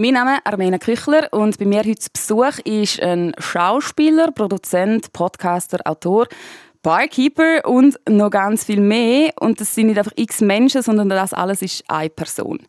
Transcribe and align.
Mein 0.00 0.12
Name 0.12 0.36
ist 0.36 0.46
Armena 0.46 0.78
Küchler 0.78 1.26
und 1.32 1.58
bei 1.58 1.64
mir 1.64 1.80
heute 1.80 1.96
zu 1.96 2.10
Besuch 2.12 2.60
ist 2.60 3.02
ein 3.02 3.32
Schauspieler, 3.36 4.30
Produzent, 4.30 5.12
Podcaster, 5.12 5.80
Autor, 5.84 6.28
Barkeeper 6.84 7.66
und 7.66 7.98
noch 8.08 8.30
ganz 8.30 8.62
viel 8.62 8.78
mehr. 8.80 9.32
Und 9.40 9.60
das 9.60 9.74
sind 9.74 9.88
nicht 9.88 9.98
einfach 9.98 10.12
x 10.14 10.40
Menschen, 10.40 10.82
sondern 10.82 11.08
das 11.08 11.32
alles 11.32 11.62
ist 11.62 11.82
eine 11.88 12.10
Person. 12.10 12.60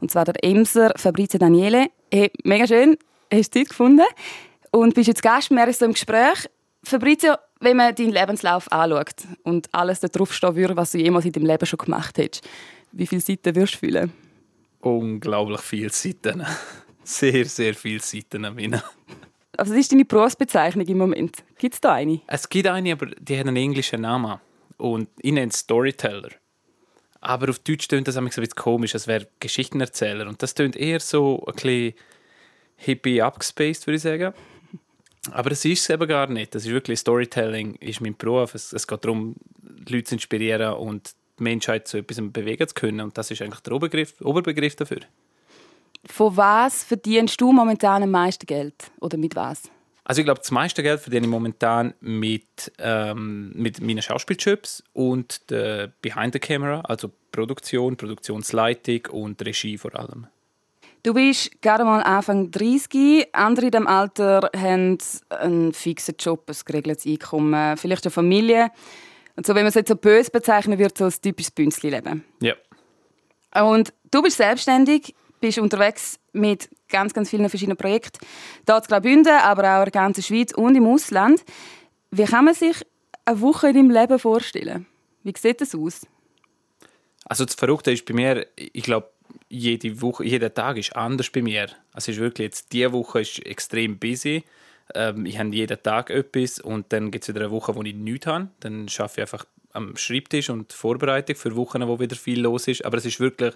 Und 0.00 0.10
zwar 0.10 0.24
der 0.24 0.42
Emser 0.42 0.94
Fabrizio 0.96 1.38
Daniele. 1.38 1.88
Hey, 2.10 2.32
mega 2.44 2.66
schön, 2.66 2.96
hast 3.30 3.54
du 3.54 3.58
Zeit 3.58 3.68
gefunden 3.68 4.06
und 4.70 4.94
bist 4.94 5.08
jetzt 5.08 5.22
Gast. 5.22 5.50
Wir 5.50 5.62
sind 5.66 5.76
so 5.76 5.84
im 5.84 5.92
Gespräch. 5.92 6.48
Fabrizio, 6.82 7.34
wenn 7.60 7.76
man 7.76 7.94
deinen 7.94 8.12
Lebenslauf 8.12 8.72
anschaut 8.72 9.26
und 9.42 9.68
alles 9.72 10.00
da 10.00 10.08
draufstehen 10.08 10.56
würde, 10.56 10.78
was 10.78 10.92
du 10.92 10.98
jemals 10.98 11.26
in 11.26 11.32
deinem 11.32 11.44
Leben 11.44 11.66
schon 11.66 11.78
gemacht 11.78 12.16
hast, 12.16 12.40
wie 12.92 13.06
viele 13.06 13.20
Seiten 13.20 13.54
würdest 13.54 13.74
du 13.74 13.78
fühlen? 13.80 14.29
Unglaublich 14.80 15.60
viele 15.60 15.90
Seiten. 15.90 16.44
Sehr, 17.04 17.44
sehr 17.46 17.74
viele 17.74 18.00
Seiten. 18.00 18.42
Meine. 18.42 18.82
Also, 19.56 19.72
was 19.72 19.80
ist 19.80 19.90
deine 19.90 20.04
Berufsbezeichnung 20.04 20.86
im 20.86 20.98
Moment? 20.98 21.42
Gibt 21.58 21.74
es 21.74 21.80
da 21.80 21.94
eine? 21.94 22.20
Es 22.28 22.48
gibt 22.48 22.68
eine, 22.68 22.92
aber 22.92 23.06
die 23.06 23.38
hat 23.38 23.46
einen 23.46 23.56
englischen 23.56 24.02
Namen. 24.02 24.38
Und 24.76 25.08
ich 25.20 25.32
nenne 25.32 25.50
es 25.50 25.58
Storyteller. 25.58 26.30
Aber 27.20 27.50
auf 27.50 27.58
Deutsch 27.58 27.88
klingt 27.88 28.06
das 28.06 28.16
ein 28.16 28.26
bisschen 28.26 28.48
komisch, 28.50 28.94
als 28.94 29.06
wäre 29.06 29.28
Geschichtenerzähler. 29.40 30.28
Und 30.28 30.42
das 30.42 30.54
klingt 30.54 30.76
eher 30.76 31.00
so 31.00 31.44
ein 31.46 31.54
bisschen 31.54 31.94
hippie 32.76 33.20
abgespaced, 33.20 33.86
würde 33.86 33.96
ich 33.96 34.02
sagen. 34.02 34.32
Aber 35.32 35.50
das 35.50 35.64
ist 35.64 35.82
es 35.82 35.90
eben 35.90 36.08
gar 36.08 36.28
nicht. 36.28 36.54
Das 36.54 36.64
ist 36.64 36.70
wirklich 36.70 36.98
Storytelling, 36.98 37.74
ist 37.76 38.00
mein 38.00 38.16
Beruf. 38.16 38.54
Es, 38.54 38.72
es 38.72 38.86
geht 38.86 39.04
darum, 39.04 39.36
Leute 39.88 40.04
zu 40.04 40.14
inspirieren 40.14 40.74
und 40.74 41.14
die 41.40 41.44
Menschheit 41.44 41.88
zu 41.88 41.98
etwas 41.98 42.18
bewegen 42.20 42.68
zu 42.68 42.74
können. 42.74 43.00
Und 43.00 43.18
das 43.18 43.30
ist 43.30 43.42
eigentlich 43.42 43.60
der 43.60 43.72
Oberbegriff, 43.72 44.20
Oberbegriff 44.20 44.76
dafür. 44.76 45.00
Von 46.06 46.36
was 46.36 46.84
verdienst 46.84 47.40
du 47.40 47.52
momentan 47.52 48.02
am 48.02 48.10
meisten 48.10 48.46
Geld? 48.46 48.90
Oder 49.00 49.18
mit 49.18 49.34
was? 49.36 49.62
Also 50.04 50.20
ich 50.20 50.24
glaube, 50.24 50.40
das 50.40 50.50
meiste 50.50 50.82
Geld 50.82 51.00
verdiene 51.00 51.26
ich 51.26 51.30
momentan 51.30 51.94
mit, 52.00 52.72
ähm, 52.78 53.52
mit 53.54 53.80
meinen 53.80 54.02
Schauspielchips 54.02 54.82
und 54.92 55.50
der 55.50 55.92
Behind 56.02 56.32
the 56.32 56.38
Camera, 56.38 56.80
also 56.80 57.10
Produktion, 57.30 57.96
Produktionsleitung 57.96 59.06
und 59.12 59.44
Regie 59.44 59.78
vor 59.78 59.94
allem. 59.94 60.26
Du 61.02 61.14
bist 61.14 61.62
gerade 61.62 61.84
mal 61.84 62.02
Anfang 62.02 62.50
30. 62.50 63.28
Andere 63.32 63.66
in 63.66 63.72
diesem 63.72 63.86
Alter 63.86 64.50
haben 64.54 64.98
einen 65.30 65.72
fixen 65.72 66.16
Job, 66.18 66.44
ein 66.48 66.56
geregeltes 66.64 67.06
Einkommen, 67.06 67.76
vielleicht 67.76 68.04
eine 68.04 68.10
Familie. 68.10 68.70
Und 69.40 69.46
so, 69.46 69.54
wenn 69.54 69.62
man 69.62 69.68
es 69.68 69.74
jetzt 69.74 69.88
so 69.88 69.96
böse 69.96 70.30
bezeichnen 70.30 70.78
würde, 70.78 70.92
so 70.94 71.06
ein 71.06 71.14
typisches 71.22 71.50
Bünzli-Leben. 71.52 72.26
Ja. 72.42 72.52
Und 73.64 73.90
du 74.10 74.20
bist 74.20 74.36
selbstständig, 74.36 75.14
bist 75.40 75.56
unterwegs 75.56 76.20
mit 76.34 76.68
ganz, 76.90 77.14
ganz 77.14 77.30
vielen 77.30 77.48
verschiedenen 77.48 77.78
Projekten. 77.78 78.18
Hier 78.66 78.76
in 78.76 78.82
Graubünden, 78.82 79.32
aber 79.32 79.62
auch 79.62 79.78
in 79.78 79.84
der 79.84 79.92
ganzen 79.92 80.22
Schweiz 80.22 80.52
und 80.52 80.76
im 80.76 80.86
Ausland. 80.86 81.42
Wie 82.10 82.24
kann 82.24 82.44
man 82.44 82.52
sich 82.52 82.84
eine 83.24 83.40
Woche 83.40 83.68
in 83.68 83.76
deinem 83.76 83.90
Leben 83.90 84.18
vorstellen? 84.18 84.84
Wie 85.22 85.32
sieht 85.34 85.62
das 85.62 85.74
aus? 85.74 86.02
Also 87.24 87.46
das 87.46 87.54
Verrückte 87.54 87.92
ist 87.92 88.04
bei 88.04 88.12
mir, 88.12 88.46
ich 88.56 88.82
glaube, 88.82 89.08
jede 89.48 90.02
Woche, 90.02 90.22
jeder 90.22 90.52
Tag 90.52 90.76
ist 90.76 90.94
anders 90.94 91.30
bei 91.30 91.40
mir. 91.40 91.70
Also 91.94 92.12
ist 92.12 92.18
wirklich 92.18 92.44
jetzt 92.44 92.74
diese 92.74 92.92
Woche 92.92 93.22
ist 93.22 93.38
extrem 93.46 93.98
busy. 93.98 94.44
Ähm, 94.94 95.26
ich 95.26 95.38
habe 95.38 95.50
jeden 95.50 95.82
Tag 95.82 96.10
etwas 96.10 96.60
und 96.60 96.92
dann 96.92 97.10
gibt 97.10 97.24
es 97.24 97.28
wieder 97.28 97.40
eine 97.40 97.50
Woche, 97.50 97.74
wo 97.74 97.82
ich 97.82 97.94
nichts 97.94 98.26
habe. 98.26 98.48
Dann 98.60 98.86
arbeite 98.98 99.12
ich 99.14 99.20
einfach 99.20 99.46
am 99.72 99.96
Schreibtisch 99.96 100.50
und 100.50 100.72
Vorbereitung 100.72 101.36
für 101.36 101.54
Wochen, 101.56 101.86
wo 101.86 102.00
wieder 102.00 102.16
viel 102.16 102.40
los 102.40 102.68
ist. 102.68 102.84
Aber 102.84 102.98
es 102.98 103.04
ist 103.04 103.20
wirklich, 103.20 103.54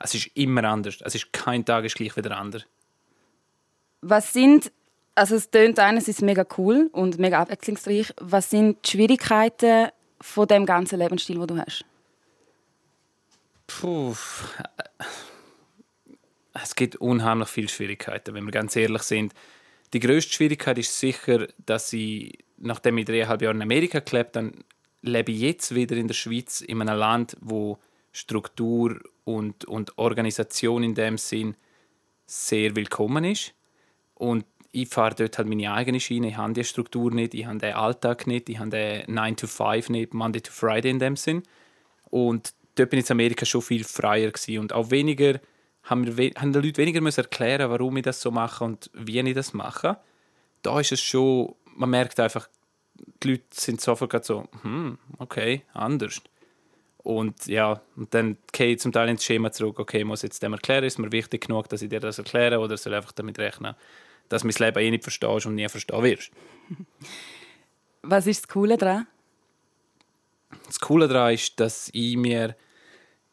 es 0.00 0.14
ist 0.14 0.26
immer 0.34 0.64
anders. 0.64 0.98
Es 1.02 1.14
ist 1.14 1.32
kein 1.32 1.64
Tag 1.64 1.84
ist 1.84 1.96
gleich 1.96 2.16
wieder 2.16 2.36
anders. 2.36 2.64
Was 4.00 4.32
sind, 4.32 4.72
also 5.14 5.36
es 5.36 5.50
tönt 5.50 5.78
einerseits 5.78 6.20
mega 6.20 6.44
cool 6.58 6.90
und 6.92 7.18
mega 7.18 7.40
abwechslungsreich. 7.40 8.12
Was 8.20 8.50
sind 8.50 8.78
die 8.84 8.90
Schwierigkeiten 8.90 9.88
von 10.20 10.46
dem 10.46 10.66
ganzen 10.66 10.98
Lebensstil, 10.98 11.38
den 11.38 11.46
du 11.46 11.58
hast? 11.58 11.84
Puh. 13.66 14.14
Es 16.62 16.74
gibt 16.74 16.96
unheimlich 16.96 17.48
viele 17.48 17.68
Schwierigkeiten, 17.68 18.34
wenn 18.34 18.44
wir 18.44 18.52
ganz 18.52 18.76
ehrlich 18.76 19.02
sind. 19.02 19.34
Die 19.92 20.00
größte 20.00 20.32
Schwierigkeit 20.32 20.78
ist 20.78 20.98
sicher, 20.98 21.48
dass 21.64 21.92
ich, 21.92 22.38
nachdem 22.58 22.98
ich 22.98 23.04
dreieinhalb 23.04 23.42
Jahre 23.42 23.54
in 23.54 23.62
Amerika 23.62 24.00
gelebt 24.00 24.36
habe, 24.36 24.52
lebe 25.02 25.32
ich 25.32 25.40
jetzt 25.40 25.74
wieder 25.74 25.96
in 25.96 26.08
der 26.08 26.14
Schweiz, 26.14 26.60
in 26.60 26.80
einem 26.80 26.98
Land, 26.98 27.36
wo 27.40 27.78
Struktur 28.12 29.00
und, 29.24 29.64
und 29.66 29.98
Organisation 29.98 30.82
in 30.82 30.94
dem 30.94 31.18
Sinn 31.18 31.54
sehr 32.26 32.74
willkommen 32.74 33.24
ist. 33.24 33.54
Und 34.14 34.44
ich 34.72 34.88
fahre 34.88 35.14
dort 35.14 35.38
halt 35.38 35.48
meine 35.48 35.72
eigene 35.72 36.00
Schiene. 36.00 36.28
Ich 36.28 36.36
habe 36.36 36.52
die 36.52 36.64
Struktur 36.64 37.12
nicht, 37.12 37.34
ich 37.34 37.46
habe 37.46 37.58
den 37.58 37.74
Alltag 37.74 38.26
nicht, 38.26 38.48
ich 38.48 38.58
habe 38.58 38.70
den 38.70 39.14
9 39.14 39.36
to 39.36 39.46
5 39.46 39.90
nicht, 39.90 40.14
Monday 40.14 40.40
to 40.40 40.52
Friday 40.52 40.90
in 40.90 40.98
dem 40.98 41.16
Sinn. 41.16 41.42
Und 42.10 42.54
dort 42.74 42.90
bin 42.90 43.00
ich 43.00 43.06
in 43.06 43.12
Amerika 43.12 43.46
schon 43.46 43.62
viel 43.62 43.84
freier 43.84 44.30
gewesen 44.30 44.58
und 44.58 44.72
auch 44.72 44.90
weniger 44.90 45.40
haben, 45.86 46.16
wir, 46.16 46.30
haben 46.36 46.52
die 46.52 46.58
Leute 46.58 46.78
weniger 46.78 47.00
müssen 47.00 47.22
erklären, 47.22 47.70
warum 47.70 47.96
ich 47.96 48.02
das 48.02 48.20
so 48.20 48.30
mache 48.30 48.64
und 48.64 48.90
wie 48.92 49.18
ich 49.18 49.34
das 49.34 49.54
mache. 49.54 49.96
Da 50.62 50.78
ist 50.80 50.92
es 50.92 51.00
schon, 51.00 51.54
man 51.74 51.90
merkt 51.90 52.18
einfach, 52.20 52.48
die 53.22 53.30
Leute 53.30 53.44
sind 53.52 53.80
sofort 53.80 54.24
so, 54.24 54.48
hm, 54.62 54.98
okay, 55.18 55.62
anders. 55.72 56.20
Und 56.98 57.46
ja, 57.46 57.80
und 57.94 58.12
dann 58.14 58.36
gehe 58.50 58.72
ich 58.72 58.80
zum 58.80 58.90
Teil 58.90 59.08
ins 59.08 59.24
Schema 59.24 59.52
zurück, 59.52 59.78
okay, 59.78 59.98
ich 59.98 60.04
muss 60.04 60.22
jetzt 60.22 60.42
dem 60.42 60.54
erklären, 60.54 60.82
ist 60.82 60.98
mir 60.98 61.12
wichtig 61.12 61.46
genug, 61.46 61.68
dass 61.68 61.82
ich 61.82 61.88
dir 61.88 62.00
das 62.00 62.18
erkläre 62.18 62.58
oder 62.58 62.76
soll 62.76 62.94
einfach 62.94 63.12
damit 63.12 63.38
rechnen, 63.38 63.76
dass 64.28 64.42
mein 64.42 64.54
Leben 64.58 64.78
eh 64.78 64.90
nicht 64.90 65.04
verstehst 65.04 65.46
und 65.46 65.54
nie 65.54 65.68
verstehen 65.68 66.02
wirst. 66.02 66.32
Was 68.02 68.26
ist 68.26 68.42
das 68.42 68.48
Coole 68.48 68.76
daran? 68.76 69.06
Das 70.66 70.80
Coole 70.80 71.06
daran 71.06 71.34
ist, 71.34 71.58
dass 71.60 71.90
ich 71.92 72.16
mir 72.16 72.56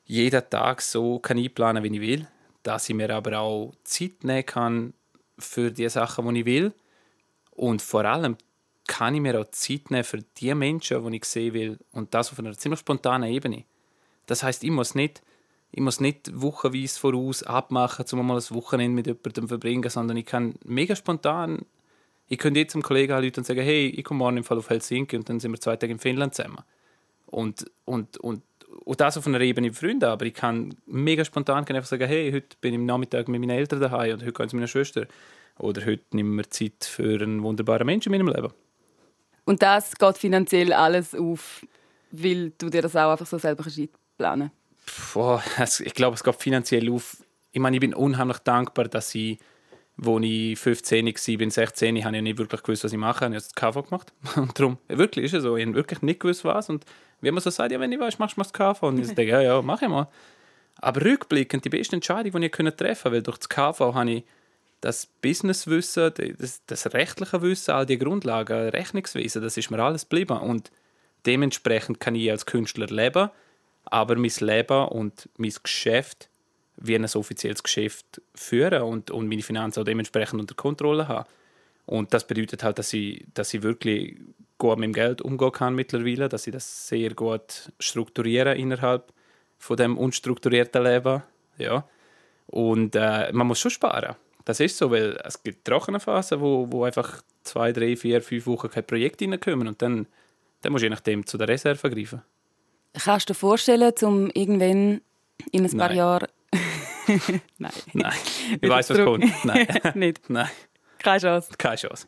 jeden 0.05 0.49
Tag 0.49 0.81
so 0.81 1.17
kann 1.19 1.37
einplanen 1.37 1.81
kann, 1.81 1.91
wie 1.91 1.95
ich 1.95 2.01
will. 2.01 2.27
Dass 2.63 2.89
ich 2.89 2.95
mir 2.95 3.13
aber 3.13 3.39
auch 3.39 3.73
Zeit 3.83 4.23
nehmen 4.23 4.45
kann 4.45 4.93
für 5.37 5.71
die 5.71 5.89
Sachen, 5.89 6.33
die 6.33 6.41
ich 6.41 6.45
will. 6.45 6.73
Und 7.51 7.81
vor 7.81 8.05
allem 8.05 8.37
kann 8.87 9.15
ich 9.15 9.21
mir 9.21 9.39
auch 9.39 9.49
Zeit 9.51 9.91
nehmen 9.91 10.03
für 10.03 10.19
die 10.37 10.53
Menschen, 10.55 11.09
die 11.09 11.17
ich 11.17 11.25
sehen 11.25 11.53
will. 11.53 11.79
Und 11.91 12.13
das 12.13 12.31
auf 12.31 12.39
einer 12.39 12.57
ziemlich 12.57 12.79
spontanen 12.79 13.29
Ebene. 13.29 13.65
Das 14.25 14.43
heißt, 14.43 14.63
ich 14.63 14.71
muss 14.71 14.95
nicht, 14.95 15.21
ich 15.71 15.81
muss 15.81 15.99
nicht 15.99 16.31
wochenweise 16.33 16.99
voraus 16.99 17.43
abmachen, 17.43 18.05
um 18.11 18.27
mal 18.27 18.37
ein 18.37 18.55
Wochenende 18.55 18.95
mit 18.95 19.07
jemandem 19.07 19.43
zu 19.43 19.47
verbringen, 19.47 19.89
sondern 19.89 20.17
ich 20.17 20.25
kann 20.25 20.55
mega 20.63 20.95
spontan, 20.95 21.65
ich 22.27 22.37
könnte 22.37 22.59
jetzt 22.59 22.73
einem 22.73 22.83
Kollegen 22.83 23.13
anrufen 23.13 23.39
und 23.39 23.45
sagen, 23.45 23.61
hey, 23.61 23.87
ich 23.87 24.03
komme 24.03 24.19
morgen 24.19 24.37
im 24.37 24.43
Fall 24.43 24.57
auf 24.57 24.69
Helsinki 24.69 25.15
und 25.17 25.27
dann 25.27 25.39
sind 25.39 25.51
wir 25.51 25.59
zwei 25.59 25.75
Tage 25.75 25.91
in 25.91 25.99
Finnland 25.99 26.33
zusammen. 26.33 26.63
Und, 27.25 27.65
und, 27.85 28.17
und 28.17 28.43
und 28.85 28.99
das 28.99 29.17
auf 29.17 29.27
einer 29.27 29.41
Ebene 29.41 29.67
mit 29.67 29.77
Freunden, 29.77 30.05
aber 30.05 30.25
ich 30.25 30.33
kann 30.33 30.75
mega 30.85 31.23
spontan 31.23 31.65
kann 31.65 31.75
einfach 31.75 31.89
sagen, 31.89 32.07
hey, 32.07 32.31
heute 32.31 32.55
bin 32.61 32.73
ich 32.73 32.79
am 32.79 32.85
Nachmittag 32.85 33.27
mit 33.27 33.39
meinen 33.39 33.51
Eltern 33.51 33.79
daheim 33.79 34.13
und 34.13 34.21
heute 34.21 34.33
gehe 34.33 34.45
ich 34.45 34.49
zu 34.49 34.55
meiner 34.55 34.67
Schwester. 34.67 35.05
Oder 35.59 35.85
heute 35.85 36.03
nehmen 36.11 36.35
wir 36.35 36.49
Zeit 36.49 36.83
für 36.83 37.21
einen 37.21 37.43
wunderbaren 37.43 37.85
Menschen 37.85 38.11
in 38.13 38.23
meinem 38.23 38.35
Leben. 38.35 38.53
Und 39.45 39.61
das 39.61 39.95
geht 39.95 40.17
finanziell 40.17 40.73
alles 40.73 41.13
auf, 41.13 41.65
weil 42.11 42.51
du 42.57 42.69
dir 42.69 42.81
das 42.81 42.95
auch 42.95 43.11
einfach 43.11 43.27
so 43.27 43.37
selber 43.37 43.63
planen 44.17 44.51
Boah, 45.13 45.43
Ich 45.79 45.93
glaube, 45.93 46.15
es 46.15 46.23
geht 46.23 46.35
finanziell 46.35 46.91
auf. 46.91 47.17
Ich 47.51 47.59
meine, 47.59 47.75
ich 47.75 47.81
bin 47.81 47.93
unheimlich 47.93 48.39
dankbar, 48.39 48.85
dass 48.85 49.13
ich, 49.15 49.37
als 49.97 50.23
ich 50.23 50.59
15 50.59 51.05
war, 51.05 51.37
bin 51.37 51.51
16, 51.51 52.03
habe 52.03 52.15
ich 52.15 52.23
nicht 52.23 52.37
wirklich 52.37 52.63
gewusst, 52.63 52.83
was 52.83 52.93
ich 52.93 52.97
mache. 52.97 53.19
Ich 53.19 53.23
habe 53.23 53.33
das 53.35 53.55
KV 53.55 53.83
gemacht. 53.83 54.13
Und 54.35 54.57
darum, 54.59 54.77
wirklich 54.87 55.25
ist 55.25 55.33
es 55.33 55.43
so. 55.43 55.55
Ich 55.55 55.65
habe 55.65 55.75
wirklich 55.75 56.01
nicht 56.01 56.19
gewusst, 56.19 56.43
was. 56.45 56.69
Und 56.69 56.85
wie 57.21 57.31
man 57.31 57.41
so 57.41 57.49
sagt, 57.49 57.71
ja, 57.71 57.79
wenn 57.79 57.91
ich 57.91 57.99
weiß, 57.99 58.19
machst 58.19 58.37
du 58.37 58.41
mal 58.41 58.43
das 58.43 58.53
KV. 58.53 58.87
Und 58.87 58.99
ich 58.99 59.07
denke, 59.15 59.31
ja, 59.31 59.41
ja, 59.41 59.61
mach 59.61 59.81
ich 59.81 59.89
mal. 59.89 60.07
Aber 60.77 61.01
rückblickend 61.03 61.63
die 61.63 61.69
beste 61.69 61.95
Entscheidung, 61.95 62.41
die 62.41 62.47
ich 62.47 62.51
treffen 62.51 62.73
konnte, 62.75 63.11
weil 63.11 63.21
durch 63.21 63.37
das 63.37 63.49
KV 63.49 63.93
habe 63.93 64.11
ich 64.11 64.23
das 64.81 65.05
Businesswissen, 65.21 66.11
das, 66.37 66.61
das 66.65 66.93
rechtliche 66.93 67.41
Wissen, 67.41 67.71
all 67.71 67.85
die 67.85 67.97
Grundlagen, 67.97 68.69
Rechnungswesen, 68.69 69.41
das 69.41 69.55
ist 69.55 69.71
mir 69.71 69.81
alles 69.81 70.09
geblieben. 70.09 70.37
Und 70.37 70.71
dementsprechend 71.25 72.01
kann 72.01 72.15
ich 72.15 72.29
als 72.29 72.45
Künstler 72.45 72.87
leben, 72.87 73.29
aber 73.85 74.15
mein 74.17 74.31
Leben 74.39 74.87
und 74.89 75.29
mein 75.37 75.53
Geschäft 75.61 76.29
wie 76.77 76.95
ein 76.95 77.05
offizielles 77.05 77.63
Geschäft 77.63 78.21
führen 78.35 78.83
und, 78.83 79.11
und 79.11 79.27
meine 79.27 79.41
Finanzen 79.41 79.81
auch 79.81 79.85
dementsprechend 79.85 80.39
unter 80.39 80.55
Kontrolle 80.55 81.07
haben. 81.07 81.27
Und 81.85 82.13
das 82.13 82.25
bedeutet 82.25 82.63
halt, 82.63 82.79
dass 82.79 82.93
ich, 82.93 83.25
dass 83.33 83.53
ich 83.53 83.61
wirklich 83.61 84.17
gut 84.57 84.77
mit 84.77 84.87
dem 84.87 84.93
Geld 84.93 85.21
umgehen 85.21 85.51
kann 85.51 85.75
mittlerweile, 85.75 86.29
dass 86.29 86.47
ich 86.47 86.53
das 86.53 86.87
sehr 86.87 87.13
gut 87.13 87.71
strukturiere 87.79 88.55
innerhalb 88.55 89.11
von 89.57 89.77
dem 89.77 89.97
unstrukturierten 89.97 90.83
Leben. 90.83 91.23
Ja. 91.57 91.87
Und 92.47 92.95
äh, 92.95 93.31
man 93.33 93.47
muss 93.47 93.59
schon 93.59 93.71
sparen. 93.71 94.15
Das 94.45 94.59
ist 94.59 94.77
so, 94.77 94.91
weil 94.91 95.19
es 95.23 95.41
gibt 95.41 95.65
trockene 95.65 95.99
Phasen, 95.99 96.41
wo, 96.41 96.67
wo 96.69 96.83
einfach 96.83 97.21
zwei, 97.43 97.71
drei, 97.71 97.95
vier, 97.95 98.21
fünf 98.21 98.45
Wochen 98.45 98.69
kein 98.69 98.85
Projekt 98.85 99.21
reinkommen 99.21 99.67
und 99.67 99.81
dann, 99.81 100.07
dann 100.61 100.71
musst 100.71 100.81
du 100.81 100.87
je 100.87 100.89
nachdem 100.89 101.25
zu 101.25 101.37
der 101.37 101.47
Reserve 101.47 101.89
greifen. 101.89 102.21
Kannst 102.93 103.29
du 103.29 103.33
dir 103.33 103.39
vorstellen, 103.39 103.93
um 104.01 104.29
irgendwann 104.29 105.01
in 105.51 105.65
ein 105.65 105.77
paar 105.77 105.93
Jahren 105.93 106.27
Nein. 107.57 107.71
Nein. 107.93 108.13
Ich 108.61 108.69
weiß, 108.69 108.89
was 108.89 108.97
kommt. 108.97 109.45
Nein. 109.45 109.67
Nicht. 109.95 110.29
Nein. 110.29 110.49
Keine 110.99 111.19
Chance. 111.19 111.51
Keine 111.57 111.75
Chance. 111.75 112.07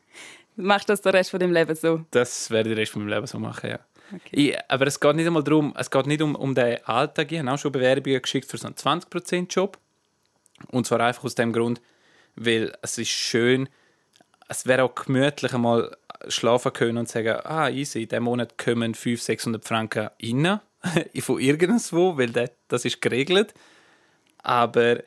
Machst 0.55 0.87
du 0.87 0.93
das 0.93 1.01
den 1.01 1.11
Rest 1.11 1.31
von 1.31 1.39
deinem 1.39 1.53
Leben 1.53 1.75
so? 1.75 2.05
Das 2.11 2.49
werde 2.49 2.69
ich 2.69 2.75
den 2.75 2.79
Rest 2.79 2.91
von 2.93 3.03
meinem 3.03 3.13
Leben 3.13 3.27
so 3.27 3.39
machen, 3.39 3.71
ja. 3.71 3.79
Okay. 4.13 4.29
Ich, 4.31 4.57
aber 4.69 4.87
es 4.87 4.99
geht 4.99 5.15
nicht 5.15 5.25
einmal 5.25 5.43
darum, 5.43 5.73
es 5.77 5.89
geht 5.89 6.05
nicht 6.05 6.21
um, 6.21 6.35
um 6.35 6.53
den 6.53 6.83
Alltag. 6.85 7.31
Ich 7.31 7.39
habe 7.39 7.51
auch 7.51 7.57
schon 7.57 7.71
Bewerbungen 7.71 8.21
geschickt 8.21 8.49
für 8.49 8.57
so 8.57 8.67
einen 8.67 8.75
20%-Job. 8.75 9.77
Und 10.71 10.85
zwar 10.85 11.01
einfach 11.01 11.23
aus 11.23 11.35
dem 11.35 11.51
Grund, 11.51 11.81
weil 12.35 12.73
es 12.81 12.97
ist 12.97 13.09
schön, 13.09 13.67
es 14.47 14.65
wäre 14.65 14.83
auch 14.83 14.95
gemütlich 14.95 15.53
einmal 15.53 15.95
schlafen 16.27 16.71
können 16.73 16.99
und 16.99 17.09
sagen, 17.09 17.39
ah, 17.43 17.69
easy, 17.69 18.03
in 18.03 18.09
diesem 18.09 18.23
Monat 18.23 18.57
kommen 18.57 18.93
500, 18.93 19.25
600 19.25 19.65
Franken 19.65 20.09
rein 20.21 20.59
von 21.19 21.39
irgendwo, 21.39 22.17
weil 22.17 22.29
das, 22.29 22.51
das 22.67 22.85
ist 22.85 23.01
geregelt. 23.01 23.53
Aber 24.45 25.03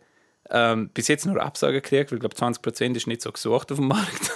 ähm, 0.51 0.89
bis 0.91 1.09
jetzt 1.09 1.27
nur 1.27 1.41
Absagen 1.41 1.81
gekriegt, 1.81 2.11
weil 2.11 2.17
ich 2.17 2.21
glaube 2.21 2.37
20% 2.37 2.97
ist 2.97 3.07
nicht 3.07 3.23
so 3.23 3.31
gesucht 3.31 3.71
auf 3.71 3.79
dem 3.79 3.89
Markt. 3.89 4.33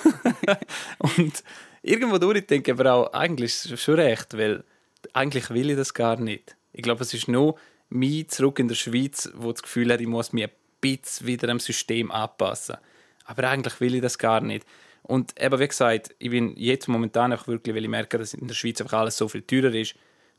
und 0.99 1.43
irgendwo 1.83 2.19
durch 2.19 2.47
denke 2.47 2.71
ich 2.71 2.79
aber 2.79 2.93
auch, 2.93 3.13
eigentlich 3.13 3.53
ist 3.53 3.73
es 3.73 3.83
schon 3.83 3.95
recht, 3.95 4.37
weil 4.37 4.65
eigentlich 5.13 5.51
will 5.51 5.71
ich 5.71 5.77
das 5.77 5.95
gar 5.95 6.17
nicht. 6.17 6.57
Ich 6.73 6.83
glaube, 6.83 7.03
es 7.03 7.13
ist 7.15 7.29
nur 7.29 7.57
mich 7.89 8.29
zurück 8.29 8.59
in 8.59 8.69
der 8.69 8.75
Schweiz, 8.75 9.31
wo 9.35 9.53
das 9.53 9.63
Gefühl 9.63 9.93
hat, 9.93 10.01
ich 10.01 10.07
muss 10.07 10.33
mich 10.33 10.45
ein 10.45 10.51
bisschen 10.81 11.27
wieder 11.27 11.49
am 11.49 11.61
System 11.61 12.11
anpassen. 12.11 12.77
Aber 13.25 13.49
eigentlich 13.49 13.81
will 13.81 13.95
ich 13.95 14.03
das 14.03 14.19
gar 14.19 14.41
nicht. 14.41 14.67
Und 15.03 15.41
eben, 15.41 15.59
wie 15.59 15.69
gesagt, 15.69 16.15
ich 16.19 16.31
bin 16.31 16.55
jetzt 16.57 16.89
momentan 16.89 17.33
auch 17.33 17.47
wirklich, 17.49 17.75
weil 17.75 17.85
ich 17.85 17.91
merke, 17.91 18.19
dass 18.19 18.35
in 18.35 18.47
der 18.47 18.55
Schweiz 18.55 18.81
einfach 18.81 19.01
alles 19.01 19.17
so 19.17 19.29
viel 19.29 19.43
teurer 19.43 19.75
ist, 19.75 19.95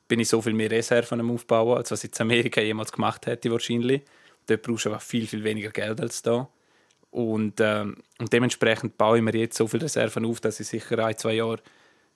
bin 0.07 0.19
ich 0.19 0.30
so 0.30 0.42
viel 0.42 0.54
mehr 0.54 0.71
Reserven 0.71 1.19
am 1.19 1.31
Aufbauen, 1.31 1.77
als 1.77 1.92
was 1.92 2.04
ich 2.04 2.12
in 2.12 2.21
Amerika 2.21 2.62
jemals 2.62 2.92
gemacht 2.92 3.25
hätte 3.25 3.51
wahrscheinlich. 3.51 4.04
Dort 4.48 4.62
brauchst 4.62 4.86
du 4.86 4.90
einfach 4.90 5.01
viel, 5.01 5.28
viel 5.28 5.44
weniger 5.44 5.69
Geld 5.72 6.00
als 6.01 6.22
da. 6.22 6.48
Und, 7.12 7.60
ähm, 7.60 7.98
und 8.19 8.34
dementsprechend 8.34 8.98
baue 8.98 9.18
ich 9.18 9.24
mir 9.24 9.36
jetzt 9.36 9.56
so 9.57 9.68
viele 9.68 9.84
Reserven 9.84 10.25
auf, 10.25 10.42
dass 10.42 10.60
ich 10.60 10.68
sicher 10.68 10.98
ein, 11.06 11.18
zwei 11.18 11.34
Jahre 11.34 11.60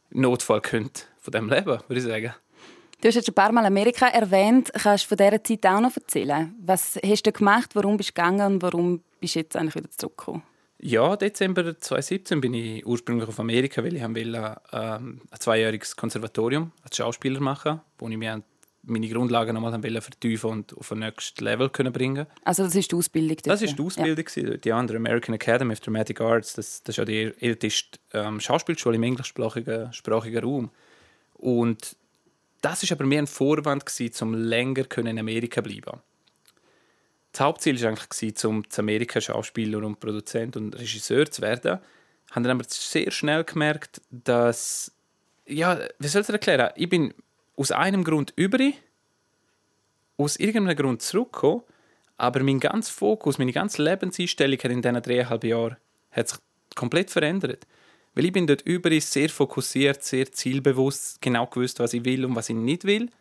Notfall 0.09 0.61
könnte 0.61 1.03
von 1.19 1.31
dem 1.31 1.49
leben, 1.49 1.79
würde 1.87 1.97
ich 1.97 2.03
sagen. 2.03 2.33
Du 3.01 3.07
hast 3.07 3.15
jetzt 3.15 3.25
schon 3.27 3.33
ein 3.33 3.35
paar 3.35 3.51
Mal 3.51 3.65
Amerika 3.65 4.07
erwähnt. 4.07 4.71
Kannst 4.73 5.03
du 5.05 5.09
von 5.09 5.17
dieser 5.17 5.43
Zeit 5.43 5.65
auch 5.67 5.79
noch 5.81 5.95
erzählen? 5.95 6.55
Was 6.65 6.97
hast 7.05 7.23
du 7.27 7.31
gemacht? 7.31 7.71
Warum 7.75 7.97
bist 7.97 8.09
du 8.09 8.13
gegangen? 8.13 8.53
Und 8.53 8.61
warum 8.63 9.03
bist 9.19 9.35
du 9.35 9.39
jetzt 9.39 9.55
eigentlich 9.55 9.75
wieder 9.75 9.91
zurückgekommen? 9.91 10.41
Ja, 10.79 11.15
Dezember 11.15 11.77
2017 11.79 12.41
bin 12.41 12.53
ich 12.55 12.85
ursprünglich 12.85 13.27
auf 13.27 13.39
Amerika, 13.39 13.83
weil 13.83 13.95
ich 13.95 14.01
wollte 14.03 14.61
ähm, 14.71 15.21
ein 15.29 15.39
zweijähriges 15.39 15.95
Konservatorium 15.95 16.71
als 16.83 16.97
Schauspieler 16.97 17.39
machen, 17.39 17.81
wo 17.99 18.07
ich 18.09 18.17
mir 18.17 18.33
an- 18.33 18.43
meine 18.87 19.07
Grundlagen 19.09 19.53
nochmal 19.53 19.73
wollte 19.73 20.01
vertiefen 20.01 20.49
und 20.49 20.77
auf 20.77 20.91
ein 20.91 20.99
nächstes 20.99 21.39
Level 21.41 21.69
können 21.69 21.93
bringen 21.93 22.25
Also 22.43 22.63
das 22.63 22.75
ist 22.75 22.91
die 22.91 22.95
Ausbildung 22.95 23.37
dort. 23.43 23.47
Das 23.47 23.61
war 23.61 23.73
die 23.73 23.81
Ausbildung, 23.81 24.25
ja. 24.35 24.57
die 24.57 24.71
andere 24.71 24.97
American 24.97 25.35
Academy 25.35 25.73
of 25.73 25.79
Dramatic 25.81 26.21
Arts. 26.21 26.53
Das, 26.53 26.83
das 26.83 26.93
ist 26.93 26.97
ja 26.97 27.05
die 27.05 27.33
älteste 27.39 27.99
ähm, 28.13 28.39
Schauspielschule 28.39 28.95
im 28.95 29.03
englischsprachigen 29.03 29.91
sprachigen 29.93 30.43
Raum. 30.43 30.71
Und 31.35 31.95
das 32.61 32.83
ist 32.83 32.91
aber 32.91 33.05
mehr 33.05 33.21
ein 33.21 33.27
Vorwand, 33.27 33.85
gewesen, 33.85 34.23
um 34.23 34.33
länger 34.33 34.83
können 34.85 35.09
in 35.09 35.19
Amerika 35.19 35.63
zu 35.63 35.69
bleiben. 35.69 35.99
Das 37.31 37.41
Hauptziel 37.41 37.79
war 37.81 37.89
eigentlich, 37.89 38.45
um 38.45 38.63
in 38.63 38.79
Amerika 38.79 39.21
Schauspieler 39.21 39.85
und 39.85 39.99
Produzent 39.99 40.57
und 40.57 40.75
Regisseur 40.75 41.29
zu 41.29 41.41
werden. 41.41 41.79
Haben 42.31 42.43
dann 42.43 42.57
aber 42.59 42.65
sehr 42.67 43.11
schnell 43.11 43.43
gemerkt, 43.43 44.01
dass, 44.09 44.91
ja, 45.45 45.79
wie 45.99 46.07
soll 46.07 46.21
ich 46.21 46.29
es 46.29 46.33
erklären? 46.33 46.71
Ich 46.75 46.89
bin 46.89 47.13
aus 47.57 47.71
einem 47.71 48.05
Grund 48.05 48.31
über, 48.37 48.59
aus 50.15 50.37
irgendeinem 50.37 50.77
Grund 50.77 51.01
zurückgekommen, 51.01 51.63
aber 52.15 52.41
mein 52.41 52.59
ganzer 52.59 52.93
Fokus, 52.93 53.37
meine 53.37 53.51
ganze 53.51 53.83
Lebenseinstellung 53.83 54.57
hat 54.57 54.71
in 54.71 54.81
diesen 54.81 55.01
dreieinhalb 55.01 55.43
Jahren 55.43 55.77
hat 56.11 56.29
sich 56.29 56.39
komplett 56.75 57.11
verändert. 57.11 57.67
Weil 58.15 58.25
ich 58.25 58.31
bin 58.31 58.47
dort 58.47 58.63
über 58.63 58.89
sehr 58.99 59.29
fokussiert, 59.29 60.03
sehr 60.03 60.31
zielbewusst, 60.31 61.21
genau 61.21 61.45
gewusst, 61.45 61.79
was 61.79 61.93
ich 61.93 62.03
will 62.05 62.25
und 62.25 62.35
was 62.35 62.49
ich 62.49 62.55
nicht 62.55 62.85
will. 62.85 63.11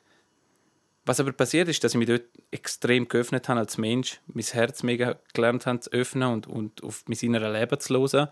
Was 1.05 1.21
aber 1.21 1.33
passiert 1.33 1.69
ist, 1.69 1.85
dass 1.85 1.93
ich 1.93 1.99
mich 1.99 2.09
dort 2.09 2.25
extrem 2.51 3.07
geöffnet 3.07 3.49
habe 3.49 3.61
als 3.61 3.77
Mensch, 3.77 4.21
mein 4.27 4.45
Herz 4.45 4.83
mega 4.83 5.19
gelernt 5.35 5.67
habe 5.67 5.81
zu 5.81 5.93
öffnen 5.93 6.33
und, 6.33 6.47
und 6.47 6.83
auf 6.83 7.05
mein 7.07 7.19
inneres 7.19 7.53
Leben 7.53 7.79
zu 7.79 7.95
hören. 7.95 8.29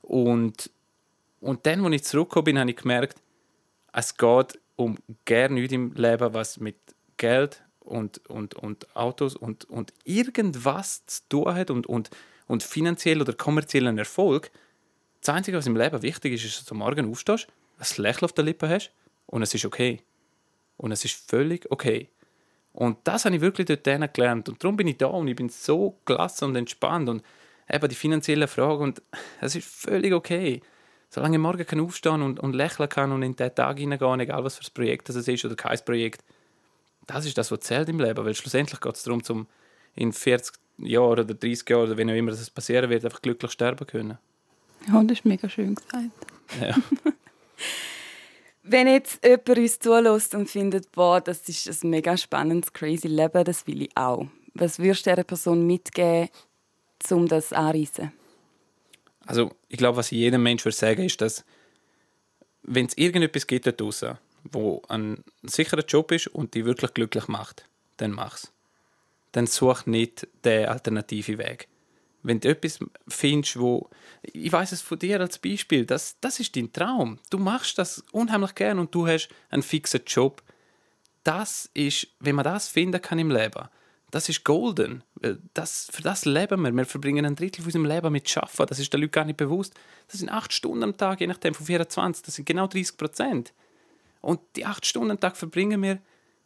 Und, 0.00 0.70
und 1.40 1.66
dann, 1.66 1.84
als 1.84 1.94
ich 1.94 2.04
zurückgekommen 2.04 2.44
bin, 2.44 2.58
habe 2.58 2.70
ich 2.70 2.76
gemerkt, 2.76 3.20
es 3.92 4.16
geht 4.16 4.58
um 4.80 4.98
gar 5.26 5.48
nichts 5.48 5.72
im 5.72 5.92
Leben, 5.94 6.34
was 6.34 6.58
mit 6.58 6.76
Geld 7.16 7.62
und, 7.80 8.18
und, 8.28 8.54
und 8.54 8.96
Autos 8.96 9.36
und, 9.36 9.64
und 9.66 9.92
irgendwas 10.04 11.04
zu 11.06 11.20
tun 11.28 11.54
hat 11.54 11.70
und, 11.70 11.86
und, 11.86 12.10
und 12.46 12.62
finanziell 12.62 13.20
oder 13.20 13.34
kommerziellen 13.34 13.98
Erfolg. 13.98 14.50
Das 15.20 15.34
Einzige, 15.34 15.58
was 15.58 15.66
im 15.66 15.76
Leben 15.76 16.00
wichtig 16.02 16.32
ist, 16.32 16.44
ist, 16.44 16.58
dass 16.58 16.64
du 16.64 16.74
Morgen 16.74 17.10
aufstehst, 17.10 17.46
ein 17.78 18.02
Lächeln 18.02 18.24
auf 18.24 18.32
den 18.32 18.46
Lippen 18.46 18.68
hast 18.68 18.90
und 19.26 19.42
es 19.42 19.54
ist 19.54 19.64
okay. 19.64 20.00
Und 20.76 20.92
es 20.92 21.04
ist 21.04 21.28
völlig 21.28 21.70
okay. 21.70 22.08
Und 22.72 22.98
das 23.04 23.24
habe 23.24 23.36
ich 23.36 23.42
wirklich 23.42 23.66
dort 23.66 24.14
gelernt. 24.14 24.48
Und 24.48 24.62
darum 24.62 24.76
bin 24.76 24.86
ich 24.86 24.96
da 24.96 25.06
und 25.06 25.28
ich 25.28 25.36
bin 25.36 25.50
so 25.50 25.98
gelassen 26.06 26.46
und 26.46 26.56
entspannt. 26.56 27.08
Und 27.08 27.22
eben 27.70 27.88
die 27.88 27.94
finanziellen 27.94 28.48
Fragen. 28.48 28.82
Und 28.82 29.02
es 29.40 29.56
ist 29.56 29.68
völlig 29.68 30.14
okay. 30.14 30.62
Solange 31.10 31.36
ich 31.36 31.42
morgen 31.42 31.66
kann 31.66 31.80
aufstehen 31.80 32.22
und, 32.22 32.38
und 32.38 32.54
lächeln 32.54 32.88
kann 32.88 33.10
und 33.10 33.22
in 33.22 33.34
den 33.34 33.54
Tag 33.54 33.78
hineingehen, 33.78 34.20
egal 34.20 34.44
was 34.44 34.56
für 34.56 34.64
ein 34.64 34.72
Projekt 34.72 35.08
das 35.08 35.16
ist 35.16 35.44
oder 35.44 35.56
kein 35.56 35.78
Projekt, 35.84 36.24
das 37.06 37.26
ist 37.26 37.36
das, 37.36 37.50
was 37.50 37.60
zählt 37.60 37.88
im 37.88 37.98
Leben. 37.98 38.24
Weil 38.24 38.34
schlussendlich 38.34 38.80
geht 38.80 38.94
es 38.94 39.02
darum, 39.02 39.22
zum 39.22 39.48
in 39.96 40.12
40 40.12 40.54
Jahren 40.78 41.10
oder 41.10 41.24
30 41.24 41.68
Jahren 41.68 41.88
oder 41.88 41.96
wenn 41.96 42.10
auch 42.10 42.14
immer 42.14 42.30
das 42.30 42.48
passieren 42.48 42.88
wird, 42.88 43.04
einfach 43.04 43.22
glücklich 43.22 43.50
sterben 43.50 43.86
können. 43.86 44.18
Ja, 44.86 45.02
das 45.02 45.18
ist 45.18 45.24
mega 45.24 45.48
schön 45.48 45.74
gesagt. 45.74 46.10
Ja. 46.60 46.76
Wenn 48.62 48.86
jetzt 48.86 49.24
jemand 49.24 49.48
uns 49.48 49.78
zulässt 49.78 50.34
und 50.34 50.48
findet, 50.48 50.92
boah, 50.92 51.20
das 51.20 51.48
ist 51.48 51.82
ein 51.82 51.90
mega 51.90 52.16
spannendes, 52.16 52.72
crazy 52.72 53.08
Leben, 53.08 53.44
das 53.44 53.66
will 53.66 53.82
ich 53.82 53.96
auch. 53.96 54.26
Was 54.54 54.78
würdest 54.78 55.06
du 55.06 55.10
dieser 55.10 55.24
Person 55.24 55.66
mitgeben, 55.66 56.28
um 57.10 57.26
das 57.26 57.52
anzureisen? 57.52 58.12
Also, 59.30 59.54
ich 59.68 59.78
glaube, 59.78 59.96
was 59.96 60.10
ich 60.10 60.18
jedem 60.18 60.42
Menschen 60.42 60.64
würde 60.64 60.76
sagen, 60.76 61.04
ist, 61.04 61.20
dass, 61.20 61.44
wenn 62.64 62.86
es 62.86 62.98
irgendetwas 62.98 63.46
gibt 63.46 63.64
da 63.64 63.70
draußen, 63.70 64.18
wo 64.42 64.82
ein 64.88 65.22
sicherer 65.44 65.84
Job 65.84 66.10
ist 66.10 66.26
und 66.26 66.52
dich 66.56 66.64
wirklich 66.64 66.92
glücklich 66.94 67.28
macht, 67.28 67.64
dann 67.98 68.10
mach's. 68.10 68.52
Dann 69.30 69.46
such 69.46 69.86
nicht 69.86 70.26
den 70.44 70.66
alternativen 70.66 71.38
Weg. 71.38 71.68
Wenn 72.24 72.40
du 72.40 72.48
etwas 72.48 72.80
findest, 73.06 73.60
wo. 73.60 73.88
Ich 74.22 74.50
weiß 74.50 74.72
es 74.72 74.82
von 74.82 74.98
dir 74.98 75.20
als 75.20 75.38
Beispiel, 75.38 75.86
das, 75.86 76.16
das 76.20 76.40
ist 76.40 76.56
dein 76.56 76.72
Traum. 76.72 77.20
Du 77.30 77.38
machst 77.38 77.78
das 77.78 78.02
unheimlich 78.10 78.56
gern 78.56 78.80
und 78.80 78.92
du 78.92 79.06
hast 79.06 79.28
einen 79.48 79.62
fixen 79.62 80.00
Job. 80.08 80.42
Das 81.22 81.70
ist, 81.72 82.08
wenn 82.18 82.34
man 82.34 82.44
das 82.44 82.66
finden 82.66 83.00
kann 83.00 83.20
im 83.20 83.30
Leben, 83.30 83.68
das 84.10 84.28
ist 84.28 84.42
golden. 84.42 85.04
Weil 85.20 85.38
Das, 85.54 85.88
für 85.92 86.02
das 86.02 86.24
leben 86.24 86.62
wir. 86.62 86.72
Wir 86.72 86.84
verbringen 86.84 87.26
ein 87.26 87.36
Drittel 87.36 87.62
von 87.62 87.66
unserem 87.66 87.84
Leben 87.84 88.12
mit 88.12 88.28
Schaffen. 88.28 88.66
Das 88.66 88.78
ist 88.78 88.92
den 88.92 89.00
Leuten 89.00 89.12
gar 89.12 89.24
nicht 89.24 89.36
bewusst. 89.36 89.74
Das 90.08 90.18
sind 90.18 90.30
acht 90.30 90.52
Stunden 90.52 90.82
am 90.82 90.96
Tag, 90.96 91.20
je 91.20 91.26
nachdem 91.26 91.54
von 91.54 91.66
24. 91.66 92.24
Das 92.24 92.34
sind 92.34 92.46
genau 92.46 92.66
30 92.66 92.96
Prozent. 92.96 93.52
Und 94.20 94.40
die 94.56 94.66
acht 94.66 94.84
Stunden 94.86 95.12
am 95.12 95.20
Tag 95.20 95.36
verbringen 95.36 95.82
wir 95.82 95.98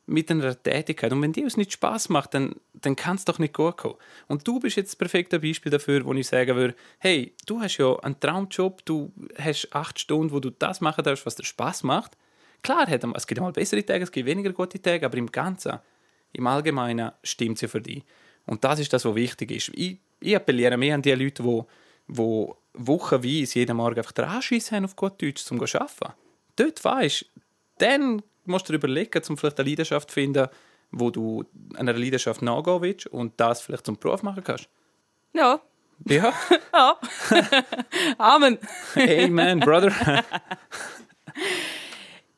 mit 0.06 0.30
einer 0.30 0.60
Tätigkeit. 0.60 1.12
Und 1.12 1.22
wenn 1.22 1.32
die 1.32 1.44
uns 1.44 1.56
nicht 1.56 1.72
Spaß 1.72 2.08
macht, 2.10 2.34
dann, 2.34 2.56
dann 2.74 2.94
kann 2.96 3.16
es 3.16 3.24
doch 3.24 3.38
nicht 3.38 3.54
gut 3.54 3.76
kommen. 3.78 3.94
Und 4.28 4.46
du 4.46 4.60
bist 4.60 4.76
jetzt 4.76 4.90
das 4.90 4.96
perfekte 4.96 5.40
Beispiel 5.40 5.70
dafür, 5.70 6.04
wo 6.04 6.12
ich 6.12 6.26
sagen 6.26 6.56
würde, 6.56 6.74
hey, 6.98 7.34
du 7.46 7.60
hast 7.60 7.78
ja 7.78 7.98
einen 8.00 8.20
Traumjob, 8.20 8.84
du 8.84 9.12
hast 9.38 9.68
acht 9.72 9.98
Stunden, 9.98 10.32
wo 10.32 10.40
du 10.40 10.50
das 10.50 10.80
machen 10.80 11.04
darfst, 11.04 11.24
was 11.24 11.36
dir 11.36 11.44
Spaß 11.44 11.84
macht. 11.84 12.16
Klar, 12.62 12.86
es 12.88 13.26
gibt 13.26 13.40
mal 13.40 13.52
bessere 13.52 13.84
Tage, 13.84 14.04
es 14.04 14.12
gibt 14.12 14.26
weniger 14.26 14.52
gute 14.52 14.80
Tage, 14.80 15.04
aber 15.04 15.18
im 15.18 15.30
Ganzen, 15.30 15.78
im 16.32 16.46
Allgemeinen 16.46 17.12
stimmt 17.22 17.56
es 17.56 17.62
ja 17.62 17.68
für 17.68 17.80
dich. 17.80 18.02
Und 18.46 18.64
das 18.64 18.78
ist 18.78 18.92
das, 18.92 19.04
was 19.04 19.14
wichtig 19.14 19.50
ist. 19.50 19.70
Ich, 19.74 19.98
ich 20.20 20.36
appelliere 20.36 20.76
mehr 20.76 20.94
an 20.94 21.02
die 21.02 21.12
Leute, 21.12 21.42
die, 21.42 21.62
die 22.08 22.46
wochenweise 22.74 23.58
jeden 23.58 23.76
Morgen 23.76 23.98
einfach 23.98 24.12
den 24.12 24.24
Anschiss 24.26 24.72
haben 24.72 24.84
auf 24.84 24.96
gut 24.96 25.20
Deutsch, 25.22 25.50
um 25.50 25.64
zu 25.66 25.80
arbeiten. 25.80 26.12
Dort 26.56 26.84
weisst 26.84 27.26
dann 27.78 28.22
musst 28.44 28.68
du 28.68 28.72
dir 28.72 28.78
überlegen, 28.78 29.22
um 29.28 29.36
vielleicht 29.36 29.58
eine 29.58 29.68
Leidenschaft 29.68 30.10
zu 30.10 30.14
finden, 30.14 30.48
wo 30.90 31.10
du 31.10 31.44
einer 31.74 31.92
Leidenschaft 31.92 32.42
nachgehen 32.42 32.82
willst 32.82 33.06
und 33.08 33.32
das 33.38 33.60
vielleicht 33.60 33.86
zum 33.86 33.98
Beruf 33.98 34.22
machen 34.22 34.44
kannst. 34.44 34.68
Ja. 35.32 35.60
Ja, 36.06 36.32
ja. 36.72 36.98
Amen. 38.18 38.58
Amen, 38.96 39.60
Brother. 39.60 40.24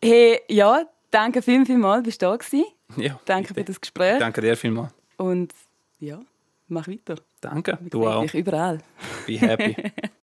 Hey, 0.03 0.41
ja, 0.49 0.85
danke 1.11 1.43
vielen, 1.43 1.67
vielen 1.67 1.81
Mal, 1.81 2.03
bist 2.03 2.23
du 2.23 2.27
da 2.27 2.37
gewesen. 2.37 2.67
Ja, 2.97 3.19
Danke 3.25 3.49
bitte. 3.55 3.61
für 3.61 3.73
das 3.73 3.81
Gespräch. 3.81 4.19
Danke 4.19 4.41
dir 4.41 4.57
vielmals. 4.57 4.93
Und 5.17 5.53
ja, 5.99 6.21
mach 6.69 6.89
weiter. 6.89 7.17
Danke, 7.41 7.79
Wir 7.81 7.91
du 7.91 8.07
auch. 8.07 8.23
dich 8.23 8.35
überall. 8.35 8.79
Be 9.27 9.39
happy. 9.39 9.77